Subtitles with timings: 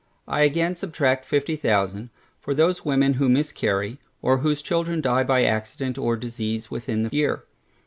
[0.27, 2.09] I again subtract fifty thousand,
[2.39, 7.11] for those women who miscarry, or whose children die by accident or disease within the
[7.15, 7.43] year.